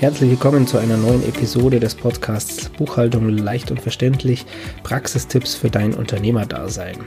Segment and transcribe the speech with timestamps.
[0.00, 4.46] Herzlich willkommen zu einer neuen Episode des Podcasts Buchhaltung leicht und verständlich,
[4.84, 6.98] Praxistipps für dein Unternehmerdasein.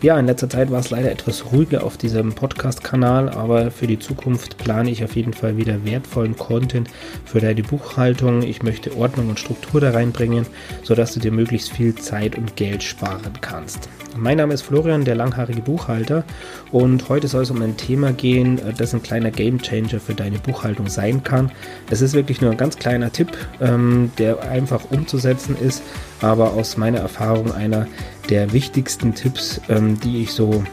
[0.00, 3.98] Ja, in letzter Zeit war es leider etwas ruhiger auf diesem Podcast-Kanal, aber für die
[3.98, 6.88] Zukunft plane ich auf jeden Fall wieder wertvollen Content
[7.24, 8.44] für deine Buchhaltung.
[8.44, 10.46] Ich möchte Ordnung und Struktur da reinbringen,
[10.84, 13.88] sodass du dir möglichst viel Zeit und Geld sparen kannst.
[14.16, 16.24] Mein Name ist Florian, der langhaarige Buchhalter,
[16.72, 20.88] und heute soll es um ein Thema gehen, das ein kleiner Gamechanger für deine Buchhaltung
[20.88, 21.50] sein kann.
[21.90, 23.28] Es ist wirklich nur ein ganz kleiner Tipp,
[23.60, 25.82] ähm, der einfach umzusetzen ist,
[26.20, 27.86] aber aus meiner Erfahrung einer
[28.28, 30.64] der wichtigsten Tipps, ähm, die ich so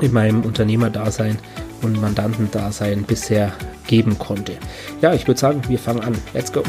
[0.00, 1.38] in meinem Unternehmerdasein
[1.82, 3.52] und Mandantendasein bisher
[3.86, 4.52] geben konnte.
[5.00, 6.14] Ja, ich würde sagen, wir fangen an.
[6.34, 6.62] Let's go!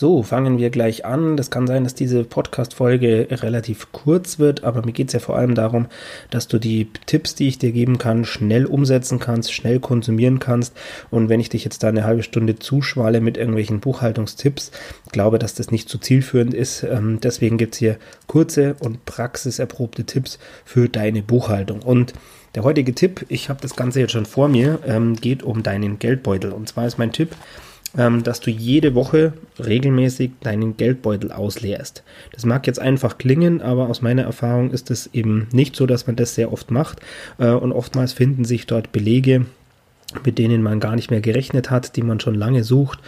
[0.00, 1.36] So, fangen wir gleich an.
[1.36, 5.36] Das kann sein, dass diese Podcast-Folge relativ kurz wird, aber mir geht es ja vor
[5.36, 5.88] allem darum,
[6.30, 10.74] dass du die Tipps, die ich dir geben kann, schnell umsetzen kannst, schnell konsumieren kannst.
[11.10, 14.70] Und wenn ich dich jetzt da eine halbe Stunde zuschwalle mit irgendwelchen Buchhaltungstipps,
[15.12, 16.82] glaube, dass das nicht so zielführend ist.
[16.82, 21.82] Ähm, deswegen gibt es hier kurze und praxiserprobte Tipps für deine Buchhaltung.
[21.82, 22.14] Und
[22.54, 25.98] der heutige Tipp, ich habe das Ganze jetzt schon vor mir, ähm, geht um deinen
[25.98, 26.52] Geldbeutel.
[26.52, 27.36] Und zwar ist mein Tipp,
[27.92, 32.04] dass du jede Woche regelmäßig deinen Geldbeutel ausleerst.
[32.32, 36.06] Das mag jetzt einfach klingen, aber aus meiner Erfahrung ist es eben nicht so, dass
[36.06, 37.00] man das sehr oft macht.
[37.38, 39.46] Äh, und oftmals finden sich dort Belege,
[40.24, 43.00] mit denen man gar nicht mehr gerechnet hat, die man schon lange sucht.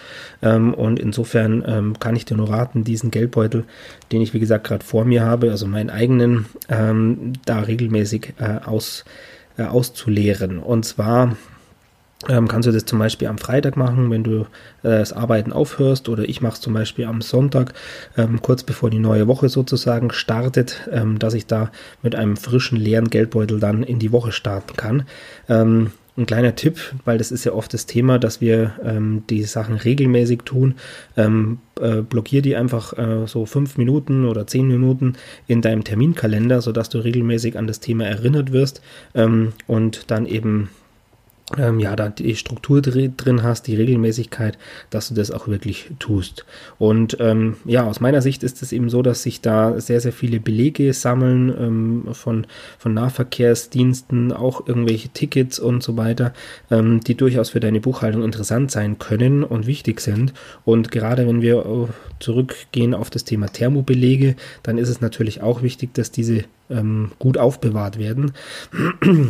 [0.42, 3.64] Ähm, und insofern ähm, kann ich dir nur raten, diesen Geldbeutel,
[4.10, 8.64] den ich wie gesagt gerade vor mir habe, also meinen eigenen, ähm, da regelmäßig äh,
[8.64, 9.04] aus,
[9.58, 10.58] äh, auszuleeren.
[10.58, 11.36] Und zwar
[12.28, 14.44] ähm, kannst du das zum Beispiel am Freitag machen, wenn du äh,
[14.82, 17.74] das Arbeiten aufhörst, oder ich mache es zum Beispiel am Sonntag,
[18.16, 21.70] ähm, kurz bevor die neue Woche sozusagen startet, ähm, dass ich da
[22.02, 25.04] mit einem frischen, leeren Geldbeutel dann in die Woche starten kann.
[25.48, 29.44] Ähm, ein kleiner Tipp, weil das ist ja oft das Thema, dass wir ähm, die
[29.44, 30.74] Sachen regelmäßig tun.
[31.16, 35.14] Ähm, äh, blockier die einfach äh, so fünf Minuten oder zehn Minuten
[35.46, 38.82] in deinem Terminkalender, sodass du regelmäßig an das Thema erinnert wirst
[39.14, 40.68] ähm, und dann eben
[41.58, 44.58] ähm, ja, da die Struktur drin hast, die Regelmäßigkeit,
[44.90, 46.44] dass du das auch wirklich tust.
[46.78, 50.12] Und ähm, ja, aus meiner Sicht ist es eben so, dass sich da sehr, sehr
[50.12, 52.46] viele Belege sammeln ähm, von,
[52.78, 56.32] von Nahverkehrsdiensten, auch irgendwelche Tickets und so weiter,
[56.70, 60.32] ähm, die durchaus für deine Buchhaltung interessant sein können und wichtig sind.
[60.64, 61.88] Und gerade wenn wir äh,
[62.20, 67.36] zurückgehen auf das Thema Thermobelege, dann ist es natürlich auch wichtig, dass diese ähm, gut
[67.36, 68.32] aufbewahrt werden.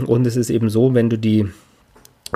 [0.06, 1.47] Und es ist eben so, wenn du die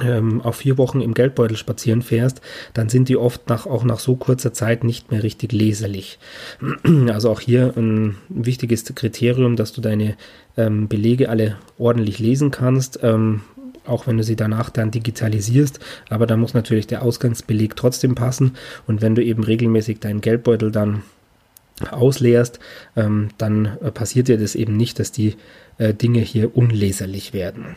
[0.02, 2.40] ähm, auf vier Wochen im Geldbeutel spazieren fährst,
[2.74, 6.18] dann sind die oft nach, auch nach so kurzer Zeit nicht mehr richtig leserlich.
[7.08, 10.16] Also auch hier ein wichtiges Kriterium, dass du deine
[10.56, 12.98] ähm, Belege alle ordentlich lesen kannst.
[13.02, 13.42] Ähm,
[13.86, 15.78] auch wenn du sie danach dann digitalisierst,
[16.10, 20.72] aber da muss natürlich der Ausgangsbeleg trotzdem passen und wenn du eben regelmäßig deinen Geldbeutel
[20.72, 21.02] dann
[21.90, 22.58] ausleerst,
[22.96, 25.36] ähm, dann äh, passiert dir das eben nicht, dass die
[25.78, 27.76] äh, Dinge hier unleserlich werden.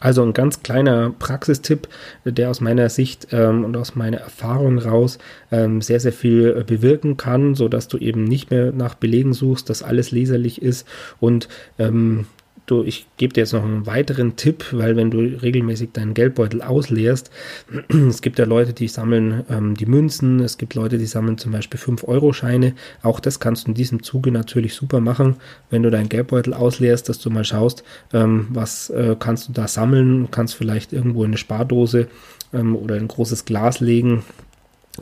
[0.00, 1.88] Also ein ganz kleiner Praxistipp,
[2.24, 5.18] der aus meiner Sicht ähm, und aus meiner Erfahrung raus
[5.50, 9.70] ähm, sehr, sehr viel äh, bewirken kann, sodass du eben nicht mehr nach Belegen suchst,
[9.70, 10.86] dass alles leserlich ist
[11.20, 12.26] und ähm,
[12.66, 16.62] du, ich gebe dir jetzt noch einen weiteren Tipp, weil wenn du regelmäßig deinen Geldbeutel
[16.62, 17.30] ausleerst,
[18.08, 21.52] es gibt ja Leute, die sammeln ähm, die Münzen, es gibt Leute, die sammeln zum
[21.52, 22.74] Beispiel 5-Euro-Scheine.
[23.02, 25.36] Auch das kannst du in diesem Zuge natürlich super machen,
[25.70, 29.68] wenn du deinen Geldbeutel ausleerst, dass du mal schaust, ähm, was äh, kannst du da
[29.68, 32.08] sammeln, kannst vielleicht irgendwo in eine Spardose
[32.52, 34.22] ähm, oder ein großes Glas legen,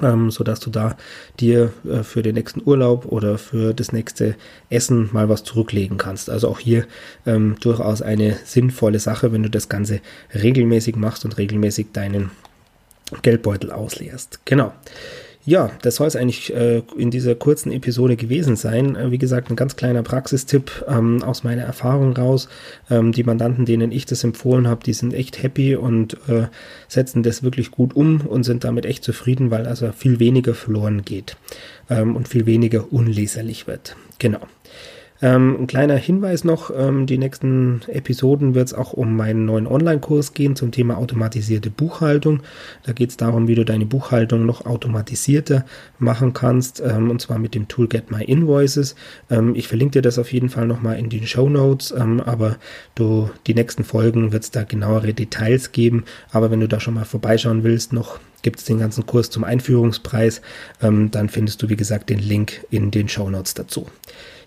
[0.00, 0.96] ähm, so dass du da
[1.40, 4.36] dir äh, für den nächsten Urlaub oder für das nächste
[4.70, 6.30] Essen mal was zurücklegen kannst.
[6.30, 6.86] Also auch hier
[7.26, 10.00] ähm, durchaus eine sinnvolle Sache, wenn du das Ganze
[10.34, 12.30] regelmäßig machst und regelmäßig deinen
[13.20, 14.40] Geldbeutel ausleerst.
[14.46, 14.72] Genau.
[15.44, 18.94] Ja, das soll es eigentlich äh, in dieser kurzen Episode gewesen sein.
[18.94, 22.48] Äh, wie gesagt, ein ganz kleiner Praxistipp ähm, aus meiner Erfahrung raus.
[22.88, 26.46] Ähm, die Mandanten, denen ich das empfohlen habe, die sind echt happy und äh,
[26.86, 31.04] setzen das wirklich gut um und sind damit echt zufrieden, weil also viel weniger verloren
[31.04, 31.36] geht
[31.90, 33.96] ähm, und viel weniger unleserlich wird.
[34.20, 34.46] Genau.
[35.22, 39.68] Ähm, ein kleiner Hinweis noch, ähm, die nächsten Episoden wird es auch um meinen neuen
[39.68, 42.42] Online-Kurs gehen zum Thema automatisierte Buchhaltung.
[42.82, 45.64] Da geht es darum, wie du deine Buchhaltung noch automatisierter
[46.00, 48.96] machen kannst, ähm, und zwar mit dem Tool Get My Invoices.
[49.30, 52.56] Ähm, ich verlinke dir das auf jeden Fall nochmal in den Show Notes, ähm, aber
[52.96, 56.02] du, die nächsten Folgen wird es da genauere Details geben.
[56.32, 59.44] Aber wenn du da schon mal vorbeischauen willst, noch gibt es den ganzen Kurs zum
[59.44, 60.42] Einführungspreis,
[60.82, 63.86] ähm, dann findest du, wie gesagt, den Link in den Show Notes dazu.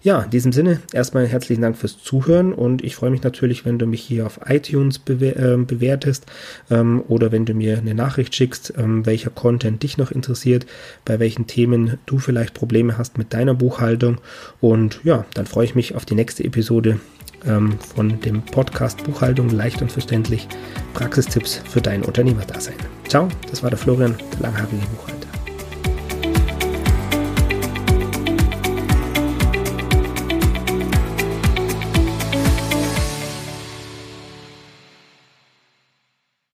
[0.05, 3.79] Ja, in diesem Sinne erstmal herzlichen Dank fürs Zuhören und ich freue mich natürlich, wenn
[3.79, 6.27] du mich hier auf iTunes bewer äh, bewertest
[6.69, 10.67] ähm, oder wenn du mir eine Nachricht schickst, ähm, welcher Content dich noch interessiert,
[11.05, 14.19] bei welchen Themen du vielleicht Probleme hast mit deiner Buchhaltung
[14.61, 16.99] und ja, dann freue ich mich auf die nächste Episode
[17.43, 20.47] ähm, von dem Podcast Buchhaltung leicht und verständlich.
[20.93, 22.75] Praxistipps für dein Unternehmerdasein.
[23.15, 25.14] Ciao, das war der Florian, der langhaarige Buchhalter.